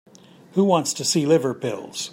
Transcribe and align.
Who 0.53 0.63
wants 0.63 0.93
to 0.93 1.05
see 1.05 1.27
liver 1.27 1.53
pills? 1.53 2.09